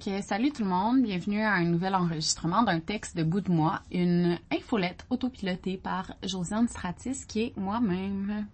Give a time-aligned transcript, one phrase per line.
[0.00, 3.80] salut tout le monde, bienvenue à un nouvel enregistrement d'un texte de bout de moi,
[3.90, 8.46] une infolette autopilotée par Josiane Stratis qui est moi-même.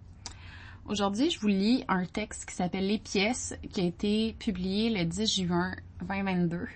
[0.85, 5.03] Aujourd'hui, je vous lis un texte qui s'appelle Les pièces qui a été publié le
[5.03, 5.75] 10 juin
[6.07, 6.67] 2022.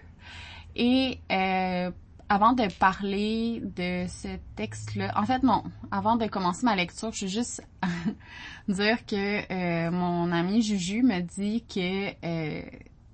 [0.75, 1.91] Et euh,
[2.27, 7.25] avant de parler de ce texte-là, en fait non, avant de commencer ma lecture, je
[7.25, 7.63] veux juste
[8.67, 12.61] dire que euh, mon ami Juju me dit que euh,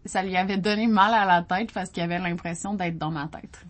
[0.05, 3.27] ça lui avait donné mal à la tête parce qu'il avait l'impression d'être dans ma
[3.27, 3.65] tête.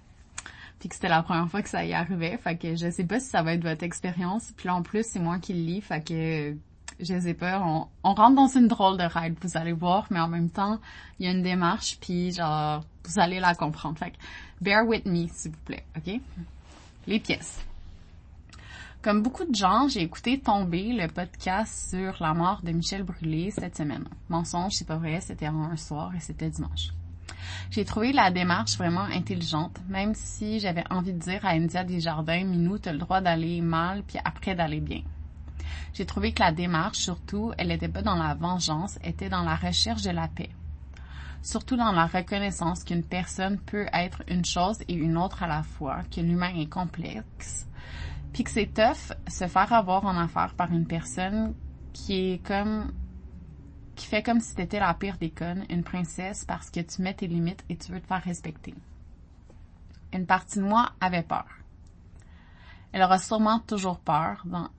[0.79, 3.19] Puis que c'était la première fois que ça y arrivait, fait que je sais pas
[3.19, 4.51] si ça va être votre expérience.
[4.57, 6.55] Puis là en plus c'est moi qui le lis, fait que
[6.99, 10.27] je sais pas, on, rentre dans une drôle de ride, vous allez voir, mais en
[10.27, 10.79] même temps
[11.19, 13.97] il y a une démarche puis genre vous allez la comprendre.
[13.97, 14.17] Fait que
[14.61, 16.19] bear with me s'il vous plaît, ok?
[17.07, 17.65] Les pièces.
[19.01, 23.49] Comme beaucoup de gens, j'ai écouté tomber le podcast sur la mort de Michel Brûlé
[23.49, 24.07] cette semaine.
[24.29, 26.89] Mensonge, c'est pas vrai, c'était un soir et c'était dimanche.
[27.71, 32.43] J'ai trouvé la démarche vraiment intelligente, même si j'avais envie de dire à India Desjardins,
[32.43, 35.01] Minou, t'as le droit d'aller mal puis après d'aller bien.
[35.95, 39.55] J'ai trouvé que la démarche, surtout, elle n'était pas dans la vengeance, était dans la
[39.55, 40.51] recherche de la paix.
[41.41, 45.63] Surtout dans la reconnaissance qu'une personne peut être une chose et une autre à la
[45.63, 47.65] fois, que l'humain est complexe,
[48.33, 51.53] puis que c'est tough se faire avoir en affaire par une personne
[51.93, 52.91] qui est comme
[53.95, 57.13] qui fait comme si t'étais la pire des connes, une princesse parce que tu mets
[57.13, 58.73] tes limites et tu veux te faire respecter.
[60.13, 61.45] Une partie de moi avait peur.
[62.93, 64.69] Elle aura sûrement toujours peur dans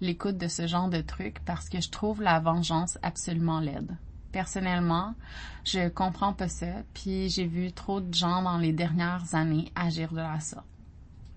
[0.00, 3.96] l'écoute de ce genre de truc parce que je trouve la vengeance absolument laide.
[4.32, 5.14] Personnellement,
[5.64, 10.12] je comprends pas ça, puis j'ai vu trop de gens dans les dernières années agir
[10.12, 10.69] de la sorte.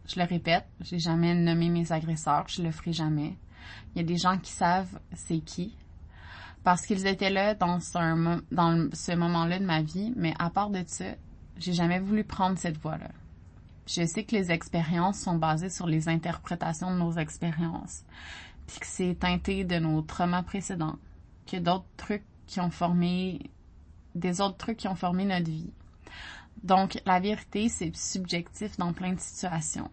[0.08, 3.38] Je le répète, j'ai jamais nommé mes agresseurs, je le ferai jamais.
[3.96, 5.78] Il y a des gens qui savent c'est qui,
[6.64, 11.06] parce qu'ils étaient là dans ce, moment-là de ma vie, mais à part de ça,
[11.58, 13.10] j'ai jamais voulu prendre cette voie-là.
[13.86, 18.04] Je sais que les expériences sont basées sur les interprétations de nos expériences,
[18.68, 20.98] puis que c'est teinté de nos traumas précédents,
[21.46, 23.52] que d'autres trucs qui ont formé,
[24.16, 25.72] des autres trucs qui ont formé notre vie.
[26.62, 29.90] Donc, la vérité, c'est subjectif dans plein de situations.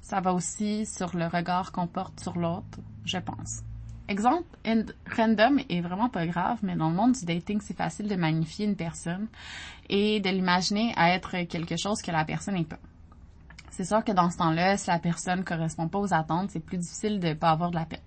[0.00, 3.62] Ça va aussi sur le regard qu'on porte sur l'autre, je pense.
[4.08, 4.46] Exemple
[5.16, 8.66] random est vraiment pas grave, mais dans le monde du dating, c'est facile de magnifier
[8.66, 9.26] une personne
[9.88, 12.78] et de l'imaginer à être quelque chose que la personne n'est pas.
[13.70, 16.78] C'est sûr que dans ce temps-là, si la personne correspond pas aux attentes, c'est plus
[16.78, 18.00] difficile de pas avoir de la peine.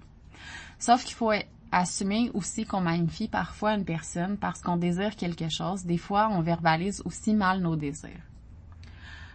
[0.79, 1.33] Sauf qu'il faut
[1.71, 5.85] assumer aussi qu'on magnifie parfois une personne parce qu'on désire quelque chose.
[5.85, 8.23] Des fois, on verbalise aussi mal nos désirs.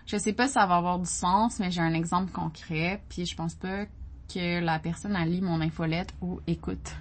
[0.07, 3.25] Je sais pas si ça va avoir du sens, mais j'ai un exemple concret, puis
[3.25, 3.87] je pense pas
[4.33, 6.95] que la personne a lu mon infolette ou écoute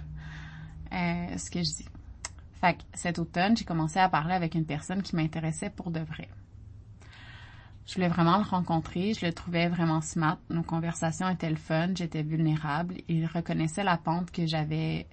[0.92, 1.88] euh, ce que je dis.
[2.60, 6.00] Fait que cet automne, j'ai commencé à parler avec une personne qui m'intéressait pour de
[6.00, 6.28] vrai.
[7.86, 10.38] Je voulais vraiment le rencontrer, je le trouvais vraiment smart.
[10.48, 12.96] Nos conversations étaient le fun, j'étais vulnérable.
[13.08, 15.06] Il reconnaissait la pente que j'avais,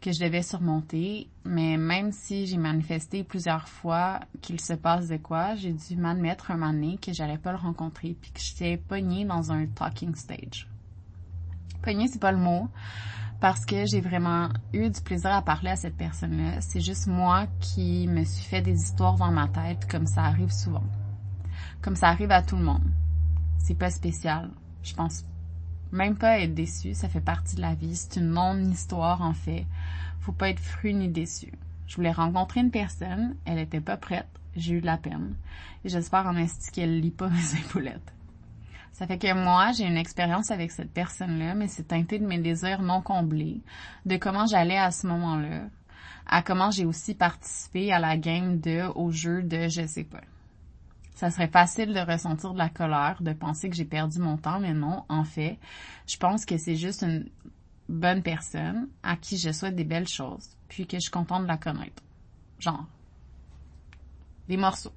[0.00, 1.28] que je devais surmonter.
[1.44, 6.52] Mais même si j'ai manifesté plusieurs fois qu'il se passe de quoi, j'ai dû m'admettre
[6.52, 10.14] un moment donné que j'allais pas le rencontrer puis que j'étais pognée dans un talking
[10.14, 10.68] stage.
[11.82, 12.68] Pognée, c'est pas le mot.
[13.40, 16.60] Parce que j'ai vraiment eu du plaisir à parler à cette personne-là.
[16.60, 20.52] C'est juste moi qui me suis fait des histoires dans ma tête comme ça arrive
[20.52, 20.84] souvent
[21.82, 22.90] comme ça arrive à tout le monde.
[23.58, 24.50] C'est pas spécial.
[24.82, 25.24] Je pense
[25.92, 27.94] même pas être déçu, ça fait partie de la vie.
[27.94, 29.66] C'est une non-histoire en fait.
[30.20, 31.52] Faut pas être fru ni déçu.
[31.86, 35.34] Je voulais rencontrer une personne, elle était pas prête, j'ai eu de la peine.
[35.84, 38.14] J'espère en esti qu'elle lit pas mes épaulettes.
[38.92, 42.38] Ça fait que moi, j'ai une expérience avec cette personne-là, mais c'est teinté de mes
[42.38, 43.60] désirs non comblés,
[44.06, 45.64] de comment j'allais à ce moment-là,
[46.26, 50.20] à comment j'ai aussi participé à la game de, au jeu de je sais pas.
[51.14, 54.60] Ça serait facile de ressentir de la colère, de penser que j'ai perdu mon temps,
[54.60, 55.58] mais non, en fait,
[56.06, 57.28] je pense que c'est juste une
[57.88, 61.48] bonne personne à qui je souhaite des belles choses, puis que je suis contente de
[61.48, 62.02] la connaître.
[62.58, 62.86] Genre,
[64.48, 64.92] des morceaux.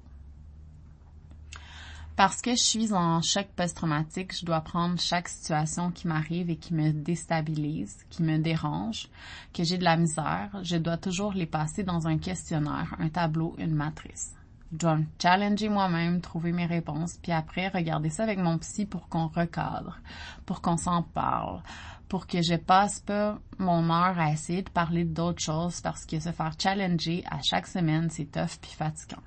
[2.16, 6.56] Parce que je suis en choc post-traumatique, je dois prendre chaque situation qui m'arrive et
[6.56, 9.08] qui me déstabilise, qui me dérange,
[9.52, 13.54] que j'ai de la misère, je dois toujours les passer dans un questionnaire, un tableau,
[13.58, 14.35] une matrice.
[14.72, 18.84] Je dois me challenger moi-même, trouver mes réponses, puis après regarder ça avec mon psy
[18.84, 20.00] pour qu'on recadre,
[20.44, 21.62] pour qu'on s'en parle,
[22.08, 26.18] pour que je passe pas mon heure à essayer de parler d'autres choses parce que
[26.18, 29.22] se faire challenger à chaque semaine, c'est tough puis fatigant.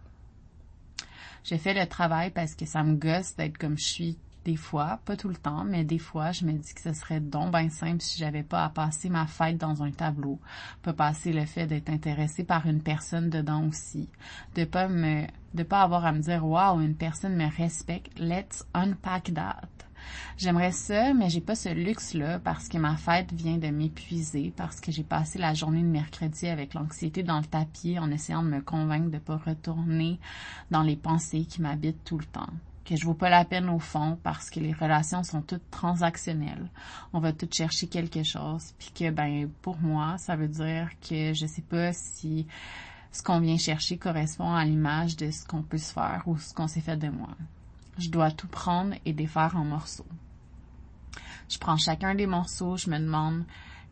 [1.43, 4.99] J'ai fait le travail parce que ça me gosse d'être comme je suis Des fois,
[5.03, 7.69] pas tout le temps, mais des fois, je me dis que ce serait donc bien
[7.69, 10.39] simple si j'avais pas à passer ma fête dans un tableau,
[10.81, 14.07] pas passer le fait d'être intéressé par une personne dedans aussi,
[14.55, 18.65] de pas me, de pas avoir à me dire wow, une personne me respecte, let's
[18.73, 19.67] unpack that.
[20.37, 24.79] J'aimerais ça, mais j'ai pas ce luxe-là parce que ma fête vient de m'épuiser, parce
[24.79, 28.47] que j'ai passé la journée de mercredi avec l'anxiété dans le tapis en essayant de
[28.47, 30.17] me convaincre de pas retourner
[30.71, 32.53] dans les pensées qui m'habitent tout le temps
[32.89, 36.71] que je vaut pas la peine au fond parce que les relations sont toutes transactionnelles.
[37.13, 41.33] On va toutes chercher quelque chose, puis que ben pour moi, ça veut dire que
[41.35, 42.47] je sais pas si
[43.11, 46.51] ce qu'on vient chercher correspond à l'image de ce qu'on peut se faire ou ce
[46.51, 47.29] qu'on s'est fait de moi.
[47.99, 50.07] Je dois tout prendre et défaire en morceaux.
[51.47, 53.43] Je prends chacun des morceaux, je me demande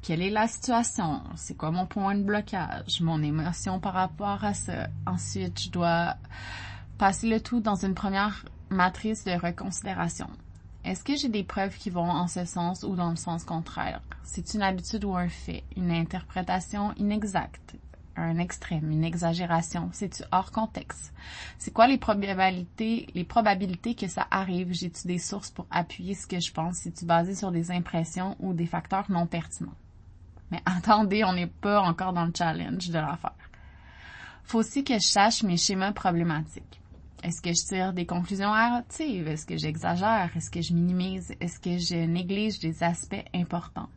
[0.02, 4.56] quelle est la situation, c'est quoi mon point de blocage, mon émotion par rapport à
[4.56, 4.88] ça?
[5.06, 6.16] Ensuite, je dois
[6.98, 10.28] passer le tout dans une première matrice de reconsidération.
[10.84, 14.02] Est-ce que j'ai des preuves qui vont en ce sens ou dans le sens contraire?
[14.24, 17.76] C'est une habitude ou un fait, une interprétation inexacte,
[18.16, 21.14] un extrême, une exagération, c'est-tu hors contexte?
[21.58, 24.74] C'est quoi les probabilités, les probabilités que ça arrive?
[24.74, 26.78] J'ai-tu des sources pour appuyer ce que je pense?
[26.78, 29.76] C'est-tu basé sur des impressions ou des facteurs non pertinents?
[30.52, 33.34] Mais attendez, on n'est pas encore dans le challenge de l'affaire.
[34.44, 36.80] Faut aussi que je sache mes schémas problématiques.
[37.24, 39.28] Est-ce que je tire des conclusions hâtives?
[39.28, 40.30] Est-ce que j'exagère?
[40.36, 41.34] Est-ce que je minimise?
[41.40, 43.90] Est-ce que je néglige des aspects importants?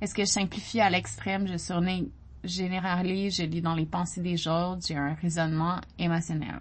[0.00, 1.46] Est-ce que je simplifie à l'extrême?
[1.46, 2.04] Je
[2.44, 6.60] généralise, je lis dans les pensées des autres, j'ai un raisonnement émotionnel.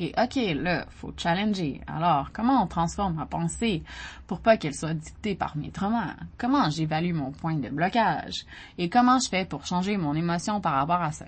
[0.00, 1.80] Et ok, là, faut challenger.
[1.86, 3.84] Alors, comment on transforme ma pensée
[4.26, 6.16] pour pas qu'elle soit dictée par mes traumas?
[6.36, 8.44] Comment j'évalue mon point de blocage?
[8.78, 11.26] Et comment je fais pour changer mon émotion par rapport à ça?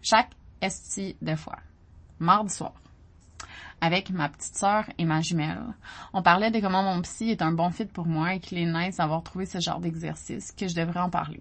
[0.00, 0.30] Chaque
[0.60, 1.58] esti de fois
[2.22, 2.72] mardi soir
[3.82, 5.60] avec ma petite sœur et ma jumelle.
[6.12, 8.72] On parlait de comment mon psy est un bon fit pour moi et qu'il est
[8.72, 11.40] nice d'avoir trouvé ce genre d'exercice, que je devrais en parler.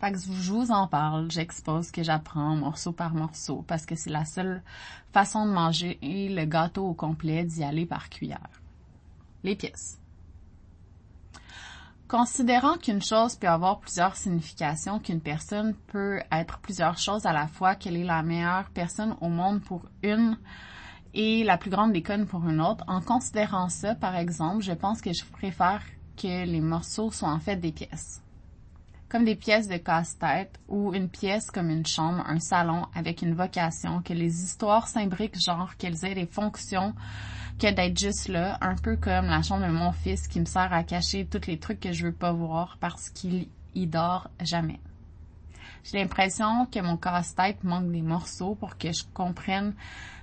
[0.00, 4.10] Fait que je vous en parle, j'expose que j'apprends morceau par morceau parce que c'est
[4.10, 4.60] la seule
[5.12, 8.50] façon de manger et le gâteau au complet d'y aller par cuillère.
[9.44, 10.00] Les pièces.
[12.10, 17.46] Considérant qu'une chose peut avoir plusieurs significations, qu'une personne peut être plusieurs choses à la
[17.46, 20.36] fois, qu'elle est la meilleure personne au monde pour une
[21.14, 24.72] et la plus grande des connes pour une autre, en considérant ça, par exemple, je
[24.72, 25.82] pense que je préfère
[26.16, 28.20] que les morceaux soient en fait des pièces.
[29.10, 33.34] Comme des pièces de casse-tête ou une pièce comme une chambre, un salon avec une
[33.34, 36.94] vocation, que les histoires s'imbriquent genre qu'elles aient des fonctions
[37.58, 40.72] que d'être juste là, un peu comme la chambre de mon fils qui me sert
[40.72, 44.80] à cacher tous les trucs que je veux pas voir parce qu'il y dort jamais.
[45.84, 49.74] J'ai l'impression que mon casse-tête manque des morceaux pour que je comprenne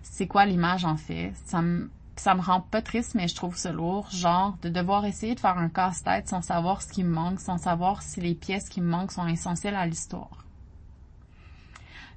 [0.02, 1.34] c'est quoi l'image en fait.
[1.46, 1.92] Ça me,
[2.22, 5.40] ça me rend pas triste, mais je trouve ça lourd, genre de devoir essayer de
[5.40, 8.82] faire un casse-tête sans savoir ce qui me manque, sans savoir si les pièces qui
[8.82, 10.46] me manquent sont essentielles à l'histoire.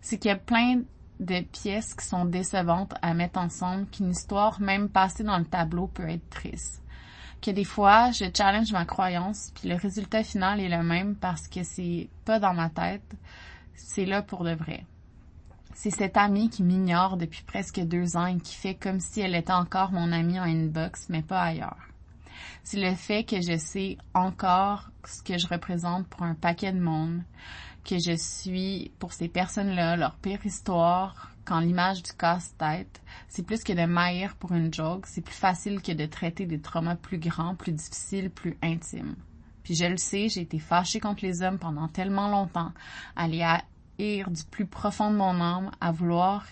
[0.01, 0.83] C'est qu'il y a plein
[1.21, 5.87] de pièces qui sont décevantes à mettre ensemble, qu'une histoire, même passée dans le tableau,
[5.87, 6.83] peut être triste.
[7.43, 11.49] Que des fois, je challenge ma croyance, puis le résultat final est le même parce
[11.49, 13.15] que c'est pas dans ma tête,
[13.75, 14.85] c'est là pour de vrai.
[15.83, 19.35] C'est cette amie qui m'ignore depuis presque deux ans et qui fait comme si elle
[19.35, 21.89] était encore mon amie en inbox, mais pas ailleurs.
[22.63, 26.81] C'est le fait que je sais encore ce que je représente pour un paquet de
[26.81, 27.23] monde,
[27.83, 33.65] que je suis pour ces personnes-là, leur pire histoire, quand l'image du casse-tête, c'est plus
[33.65, 37.19] que de maïr pour une joke, c'est plus facile que de traiter des traumas plus
[37.19, 39.17] grands, plus difficiles, plus intimes.
[39.63, 42.73] Puis je le sais, j'ai été fâchée contre les hommes pendant tellement longtemps,
[43.17, 43.29] à
[44.29, 46.47] du plus profond de mon âme, à vouloir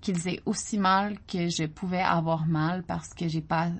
[0.00, 3.70] qu'ils aient aussi mal que je pouvais avoir mal parce que j'ai pas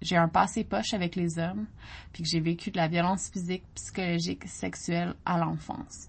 [0.00, 1.66] j'ai un passé poche avec les hommes,
[2.12, 6.08] puis que j'ai vécu de la violence physique, psychologique, sexuelle à l'enfance.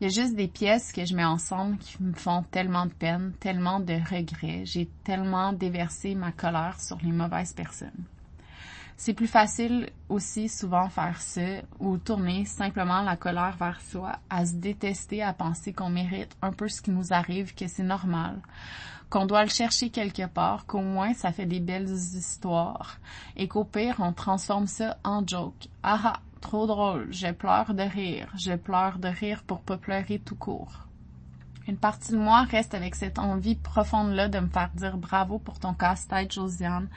[0.00, 2.92] Il y a juste des pièces que je mets ensemble qui me font tellement de
[2.92, 4.64] peine, tellement de regrets.
[4.64, 8.04] J'ai tellement déversé ma colère sur les mauvaises personnes.
[8.96, 14.46] C'est plus facile aussi souvent faire ça ou tourner simplement la colère vers soi, à
[14.46, 18.40] se détester, à penser qu'on mérite un peu ce qui nous arrive, que c'est normal,
[19.10, 22.98] qu'on doit le chercher quelque part, qu'au moins ça fait des belles histoires
[23.36, 25.68] et qu'au pire on transforme ça en joke.
[25.82, 30.20] Ah ah, trop drôle, je pleure de rire, je pleure de rire pour pas pleurer
[30.20, 30.83] tout court.
[31.66, 35.58] Une partie de moi reste avec cette envie profonde-là de me faire dire bravo pour
[35.58, 36.88] ton casse-tête, Josiane.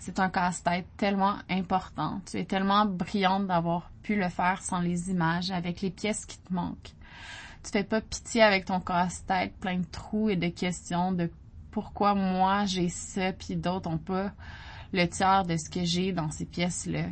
[0.00, 2.20] C'est un casse-tête tellement important.
[2.28, 6.38] Tu es tellement brillante d'avoir pu le faire sans les images, avec les pièces qui
[6.38, 6.94] te manquent.
[7.62, 11.30] Tu fais pas pitié avec ton casse-tête plein de trous et de questions de
[11.70, 14.32] pourquoi moi j'ai ça puis d'autres ont pas
[14.92, 17.04] le tiers de ce que j'ai dans ces pièces-là,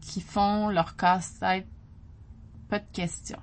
[0.00, 1.66] qui font leur casse-tête,
[2.68, 3.38] pas de question.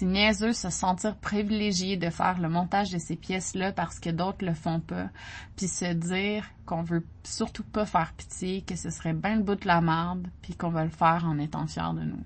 [0.00, 4.46] C'est niaiseux se sentir privilégié de faire le montage de ces pièces-là parce que d'autres
[4.46, 5.10] le font pas,
[5.56, 9.56] puis se dire qu'on veut surtout pas faire pitié, que ce serait bien le bout
[9.56, 12.24] de la merde, puis qu'on va le faire en étant fier de nous.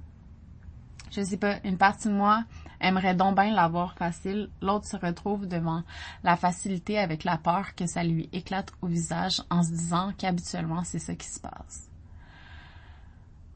[1.10, 2.44] Je sais pas, une partie de moi
[2.80, 5.82] aimerait donc bien l'avoir facile, l'autre se retrouve devant
[6.22, 10.84] la facilité avec la peur que ça lui éclate au visage en se disant qu'habituellement
[10.84, 11.90] c'est ça qui se passe.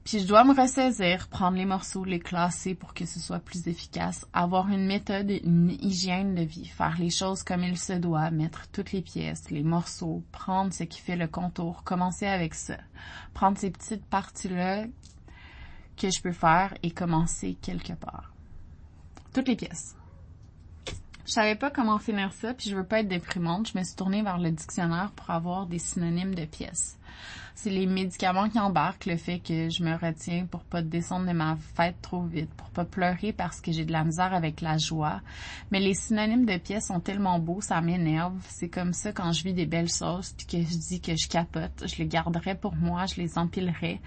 [0.08, 3.68] Puis je dois me ressaisir, prendre les morceaux, les classer pour que ce soit plus
[3.68, 8.30] efficace, avoir une méthode, une hygiène de vie, faire les choses comme il se doit,
[8.30, 12.78] mettre toutes les pièces, les morceaux, prendre ce qui fait le contour, commencer avec ça,
[13.34, 14.86] prendre ces petites parties-là
[15.98, 18.32] que je peux faire et commencer quelque part.
[19.34, 19.94] Toutes les pièces.
[21.26, 23.72] Je savais pas comment finir ça, puis je veux pas être déprimante.
[23.74, 26.97] Je me suis tournée vers le dictionnaire pour avoir des synonymes de pièces
[27.60, 31.32] c'est les médicaments qui embarquent, le fait que je me retiens pour pas descendre de
[31.32, 34.78] ma fête trop vite, pour pas pleurer parce que j'ai de la misère avec la
[34.78, 35.20] joie.
[35.72, 38.40] Mais les synonymes de pièces sont tellement beaux, ça m'énerve.
[38.46, 41.28] C'est comme ça quand je vis des belles choses puis que je dis que je
[41.28, 41.82] capote.
[41.84, 44.00] Je les garderai pour moi, je les empilerai.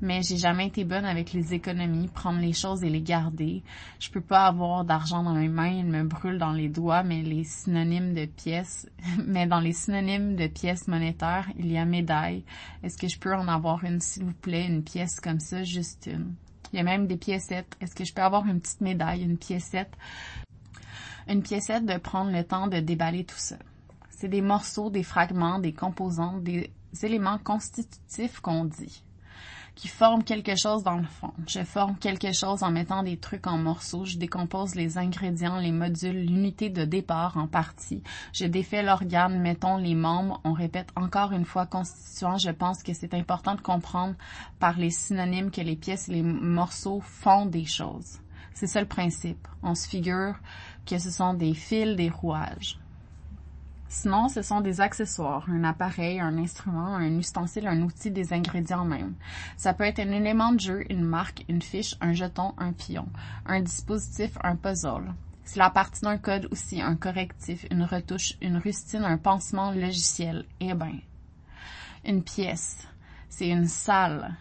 [0.00, 3.62] Mais j'ai jamais été bonne avec les économies, prendre les choses et les garder.
[4.00, 7.22] Je peux pas avoir d'argent dans mes mains, il me brûle dans les doigts, mais
[7.22, 8.88] les synonymes de pièces,
[9.26, 12.43] mais dans les synonymes de pièces monétaires, il y a médaille.
[12.82, 16.06] Est-ce que je peux en avoir une, s'il vous plaît, une pièce comme ça, juste
[16.06, 16.34] une?
[16.72, 17.76] Il y a même des piécettes.
[17.80, 19.92] Est-ce que je peux avoir une petite médaille, une piécette?
[21.28, 23.56] Une piécette de prendre le temps de déballer tout ça.
[24.10, 26.70] C'est des morceaux, des fragments, des composants, des
[27.02, 29.02] éléments constitutifs qu'on dit
[29.74, 31.32] qui forment quelque chose dans le fond.
[31.46, 35.72] Je forme quelque chose en mettant des trucs en morceaux, je décompose les ingrédients, les
[35.72, 38.02] modules, l'unité de départ en partie.
[38.32, 42.38] Je défais l'organe, mettons les membres, on répète encore une fois constituant.
[42.38, 44.14] Je pense que c'est important de comprendre
[44.60, 48.20] par les synonymes que les pièces et les morceaux font des choses.
[48.54, 49.48] C'est ça le principe.
[49.62, 50.36] On se figure
[50.86, 52.78] que ce sont des fils, des rouages.
[53.94, 58.84] Sinon, ce sont des accessoires, un appareil, un instrument, un ustensile, un outil, des ingrédients
[58.84, 59.14] même.
[59.56, 63.06] Ça peut être un élément de jeu, une marque, une fiche, un jeton, un pion,
[63.46, 65.14] un dispositif, un puzzle.
[65.44, 70.44] C'est la partie d'un code aussi, un correctif, une retouche, une rustine, un pansement logiciel.
[70.58, 70.98] Eh ben,
[72.04, 72.88] une pièce.
[73.28, 74.34] C'est une salle,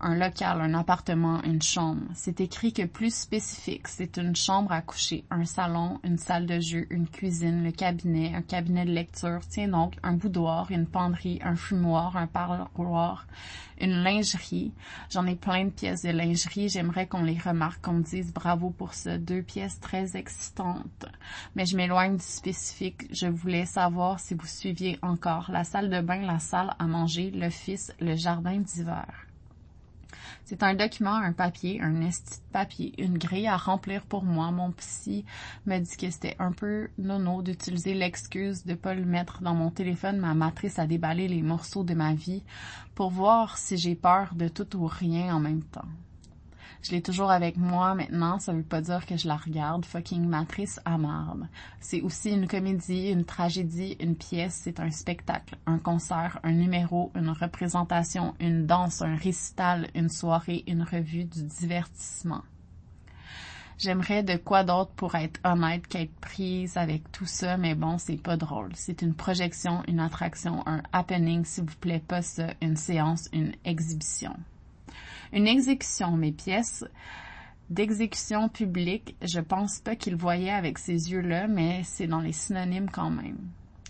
[0.00, 2.02] un local, un appartement, une chambre.
[2.14, 6.60] C'est écrit que plus spécifique, c'est une chambre à coucher, un salon, une salle de
[6.60, 11.40] jeu, une cuisine, le cabinet, un cabinet de lecture, tiens donc, un boudoir, une penderie,
[11.42, 13.26] un fumoir, un parloir,
[13.80, 14.72] une lingerie.
[15.10, 16.68] J'en ai plein de pièces de lingerie.
[16.68, 19.18] J'aimerais qu'on les remarque, qu'on me dise bravo pour ça.
[19.18, 21.06] Deux pièces très excitantes.
[21.54, 23.06] Mais je m'éloigne du spécifique.
[23.12, 27.30] Je voulais savoir si vous suiviez encore la salle de bain, la salle à manger,
[27.30, 29.27] l'office, le jardin d'hiver.
[30.48, 34.50] C'est un document, un papier, un esti de papier, une grille à remplir pour moi.
[34.50, 35.26] Mon psy
[35.66, 39.70] m'a dit que c'était un peu nono d'utiliser l'excuse de pas le mettre dans mon
[39.70, 42.42] téléphone, ma matrice à déballer les morceaux de ma vie
[42.94, 45.84] pour voir si j'ai peur de tout ou rien en même temps.
[46.82, 49.84] Je l'ai toujours avec moi maintenant, ça veut pas dire que je la regarde.
[49.84, 51.48] Fucking matrice à marde.
[51.80, 57.10] C'est aussi une comédie, une tragédie, une pièce, c'est un spectacle, un concert, un numéro,
[57.16, 62.42] une représentation, une danse, un récital, une soirée, une revue du divertissement.
[63.78, 68.20] J'aimerais de quoi d'autre pour être honnête qu'être prise avec tout ça, mais bon, c'est
[68.20, 68.70] pas drôle.
[68.74, 73.52] C'est une projection, une attraction, un happening, s'il vous plaît, pas ça, une séance, une
[73.64, 74.34] exhibition.
[75.32, 76.84] Une exécution, mes pièces
[77.70, 82.90] d'exécution publique, je pense pas qu'il voyait avec ces yeux-là, mais c'est dans les synonymes
[82.90, 83.38] quand même.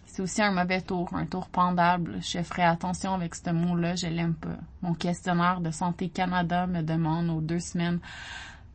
[0.07, 2.19] C'est aussi un mauvais tour, un tour pendable.
[2.21, 4.59] Je ferai attention avec ce mot-là, je l'aime pas.
[4.83, 8.01] Mon questionnaire de Santé Canada me demande aux deux semaines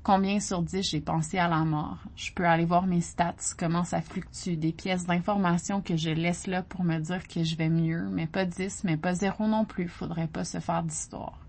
[0.04, 1.98] combien sur dix j'ai pensé à la mort?
[2.16, 6.48] Je peux aller voir mes stats, comment ça fluctue, des pièces d'information que je laisse
[6.48, 9.66] là pour me dire que je vais mieux, mais pas dix, mais pas zéro non
[9.66, 9.88] plus.
[9.88, 11.43] Faudrait pas se faire d'histoire.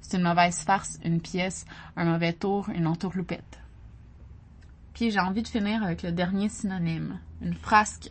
[0.00, 1.64] C'est une mauvaise farce, une pièce,
[1.96, 3.60] un mauvais tour, une entourloupette.
[4.94, 8.08] Puis j'ai envie de finir avec le dernier synonyme, une frasque.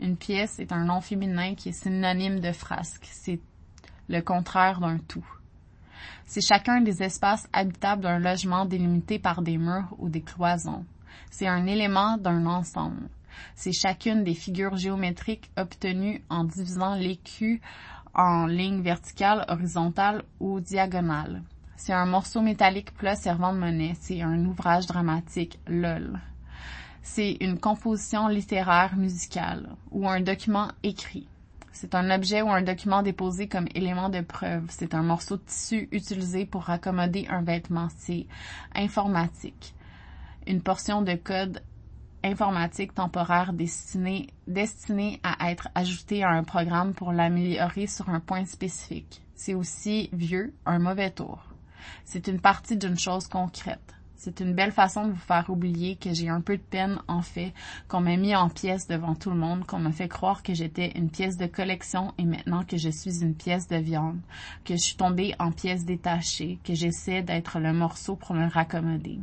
[0.00, 3.06] Une pièce est un nom féminin qui est synonyme de frasque.
[3.10, 3.40] C'est
[4.08, 5.26] le contraire d'un tout.
[6.26, 10.84] C'est chacun des espaces habitables d'un logement délimité par des murs ou des cloisons.
[11.30, 13.08] C'est un élément d'un ensemble.
[13.54, 17.60] C'est chacune des figures géométriques obtenues en divisant l'écu
[18.18, 21.42] en ligne verticale, horizontale ou diagonale.
[21.76, 23.94] C'est un morceau métallique plat servant de monnaie.
[24.00, 26.18] C'est un ouvrage dramatique, lol.
[27.00, 31.28] C'est une composition littéraire musicale ou un document écrit.
[31.70, 34.64] C'est un objet ou un document déposé comme élément de preuve.
[34.68, 37.86] C'est un morceau de tissu utilisé pour raccommoder un vêtement.
[37.98, 38.26] C'est
[38.74, 39.74] informatique.
[40.48, 41.62] Une portion de code
[42.24, 48.44] informatique temporaire destinée, destinée à être ajoutée à un programme pour l'améliorer sur un point
[48.44, 49.22] spécifique.
[49.34, 51.44] C'est aussi vieux, un mauvais tour.
[52.04, 53.94] C'est une partie d'une chose concrète.
[54.16, 57.22] C'est une belle façon de vous faire oublier que j'ai un peu de peine, en
[57.22, 57.54] fait,
[57.86, 60.90] qu'on m'a mis en pièce devant tout le monde, qu'on m'a fait croire que j'étais
[60.96, 64.18] une pièce de collection et maintenant que je suis une pièce de viande,
[64.64, 69.20] que je suis tombée en pièces détachées, que j'essaie d'être le morceau pour me raccommoder.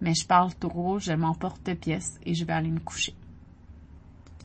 [0.00, 3.14] Mais je parle trop, je m'emporte de pièces et je vais aller me coucher.